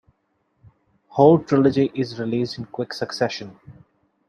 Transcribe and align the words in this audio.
Whole 1.09 1.37
trilogy 1.37 1.91
is 1.93 2.19
released 2.19 2.57
in 2.57 2.65
quick 2.65 2.91
succession. 2.91 3.59